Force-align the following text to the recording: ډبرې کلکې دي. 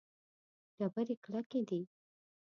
ډبرې 0.77 1.15
کلکې 1.23 1.59
دي. 1.69 1.81